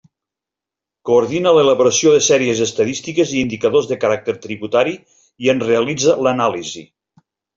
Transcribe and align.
Coordina 1.09 1.51
l'elaboració 1.57 2.13
de 2.15 2.21
sèries 2.27 2.61
estadístiques 2.67 3.35
i 3.35 3.43
indicadors 3.47 3.91
de 3.93 3.99
caràcter 4.05 4.35
tributari, 4.47 4.97
i 5.47 5.55
en 5.55 5.63
realitza 5.67 6.19
l'anàlisi. 6.29 6.85